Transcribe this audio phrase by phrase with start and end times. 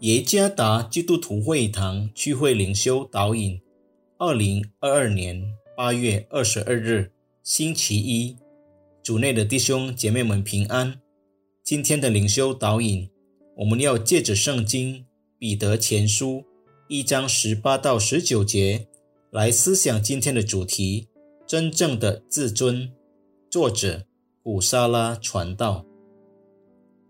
[0.00, 3.60] 耶加达基督徒会堂聚会灵修导引，
[4.16, 7.12] 二零二二年八月二十二日，
[7.42, 8.34] 星期一，
[9.02, 10.98] 主内的弟兄姐妹们平安。
[11.62, 13.10] 今天的灵修导引，
[13.58, 15.04] 我们要借着圣经
[15.38, 16.46] 彼得前书
[16.88, 18.86] 一章十八到十九节
[19.30, 21.08] 来思想今天的主题：
[21.46, 22.90] 真正的自尊。
[23.50, 24.06] 作者
[24.42, 25.84] 古沙拉传道。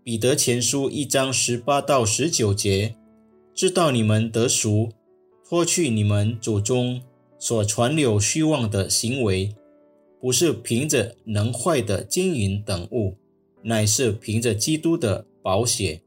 [0.03, 2.95] 彼得前书一章十八到十九节，
[3.53, 4.89] 知道你们得赎，
[5.47, 7.03] 脱去你们祖宗
[7.37, 9.55] 所传流虚妄的行为，
[10.19, 13.15] 不是凭着能坏的金银等物，
[13.61, 16.01] 乃是凭着基督的宝血，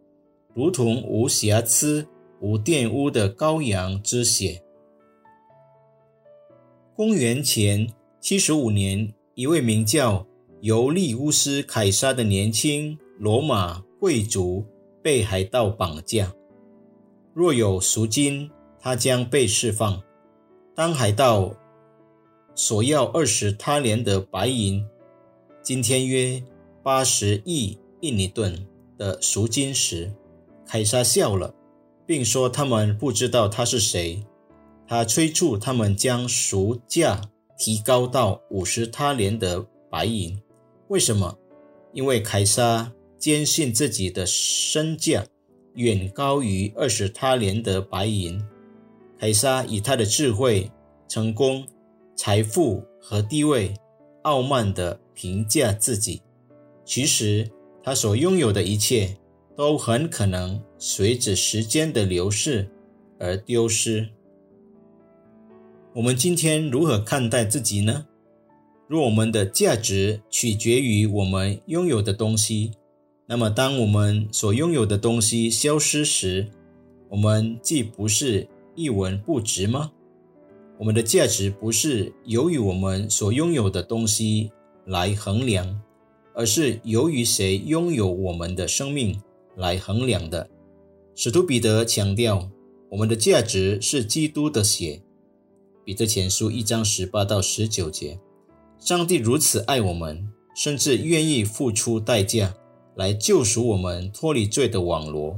[0.53, 2.09] 如同无瑕疵、
[2.41, 4.61] 无玷污的羔羊之血。
[6.97, 7.89] 公元前
[8.21, 10.27] 七十五年，一位名叫
[10.63, 12.99] 尤利乌斯·凯撒的年轻。
[13.17, 14.65] 罗马贵族
[15.01, 16.33] 被海盗绑架，
[17.33, 20.03] 若有赎金，他将被释放。
[20.75, 21.55] 当海盗
[22.57, 24.85] 索要二十他连的白银
[25.63, 26.43] （今天约
[26.83, 28.67] 八十亿印尼盾）
[28.99, 30.13] 的赎金时，
[30.67, 31.55] 凯撒笑了，
[32.05, 34.27] 并说他们不知道他是谁。
[34.89, 37.23] 他催促他们将赎价
[37.57, 40.37] 提高到五十他连的白银。
[40.89, 41.39] 为什么？
[41.93, 42.91] 因为凯撒。
[43.25, 45.25] 坚信自己的身价
[45.77, 48.39] 远高于二十他连的白银。
[49.19, 50.71] 凯撒以他的智慧、
[51.09, 51.67] 成功、
[52.15, 53.73] 财富和地位，
[54.25, 56.21] 傲慢地评价自己。
[56.85, 57.51] 其实，
[57.83, 59.17] 他所拥有的一切
[59.57, 62.69] 都很可能随着时间的流逝
[63.19, 64.07] 而丢失。
[65.95, 68.05] 我们今天如何看待自己呢？
[68.87, 72.73] 若我们的价值取决于我们拥有的东西，
[73.27, 76.47] 那么，当我们所拥有的东西消失时，
[77.09, 79.93] 我们既不是一文不值吗？
[80.79, 84.51] 我们的价值不是由于我们所拥有的东西
[84.85, 85.81] 来衡量，
[86.35, 89.19] 而是由于谁拥有我们的生命
[89.57, 90.51] 来衡量的。
[91.15, 92.51] 使徒彼得强调，
[92.91, 95.01] 我们的价值是基督的血。
[95.83, 98.19] 彼得前书一章十八到十九节，
[98.79, 102.55] 上帝如此爱我们，甚至愿意付出代价。
[102.97, 105.37] 来救赎我们脱离罪的网罗，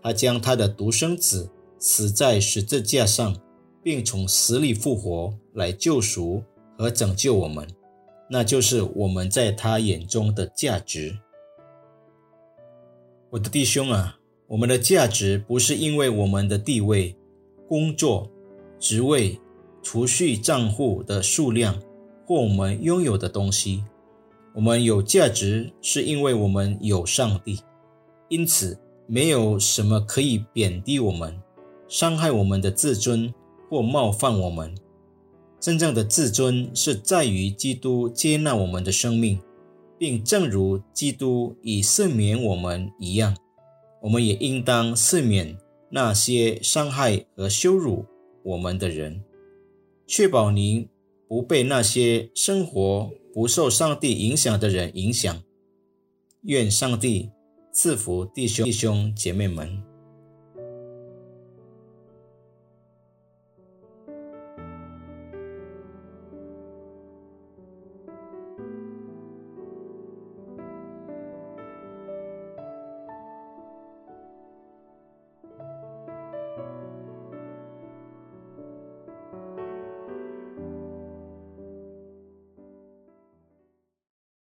[0.00, 3.36] 他将他的独生子死在十字架上，
[3.82, 6.42] 并从死里复活来救赎
[6.78, 7.66] 和拯救我们，
[8.30, 11.18] 那就是我们在他眼中的价值。
[13.30, 17.16] 我的弟兄啊，我们的价值不是因为我们的地位、
[17.66, 18.30] 工作、
[18.78, 19.40] 职位、
[19.82, 21.80] 储蓄账户的数量
[22.26, 23.82] 或我们拥有的东西。
[24.54, 27.60] 我们有价值，是因为我们有上帝，
[28.28, 31.40] 因此没有什么可以贬低我们、
[31.88, 33.32] 伤害我们的自尊
[33.70, 34.74] 或冒犯我们。
[35.58, 39.40] 真正的自尊是在于基督接纳我们的生命，
[39.96, 43.34] 并正如基督已赦免我们一样，
[44.02, 45.56] 我们也应当赦免
[45.88, 48.04] 那些伤害和羞辱
[48.42, 49.22] 我们的人，
[50.06, 50.86] 确保您
[51.26, 53.10] 不被那些生活。
[53.32, 55.42] 不受上帝影响的人影响。
[56.42, 57.30] 愿上帝
[57.72, 59.91] 赐福弟兄弟兄姐妹们。